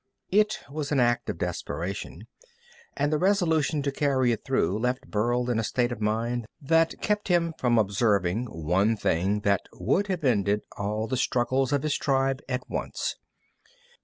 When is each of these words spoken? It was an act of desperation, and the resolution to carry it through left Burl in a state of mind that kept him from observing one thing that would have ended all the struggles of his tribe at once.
It 0.31 0.57
was 0.67 0.91
an 0.91 0.99
act 0.99 1.29
of 1.29 1.37
desperation, 1.37 2.25
and 2.97 3.13
the 3.13 3.19
resolution 3.19 3.83
to 3.83 3.91
carry 3.91 4.31
it 4.31 4.43
through 4.43 4.79
left 4.79 5.05
Burl 5.07 5.47
in 5.47 5.59
a 5.59 5.63
state 5.63 5.91
of 5.91 6.01
mind 6.01 6.47
that 6.59 6.99
kept 7.03 7.27
him 7.27 7.53
from 7.59 7.77
observing 7.77 8.45
one 8.47 8.97
thing 8.97 9.41
that 9.41 9.61
would 9.73 10.07
have 10.07 10.23
ended 10.23 10.61
all 10.75 11.05
the 11.05 11.17
struggles 11.17 11.71
of 11.71 11.83
his 11.83 11.97
tribe 11.99 12.41
at 12.49 12.67
once. 12.67 13.17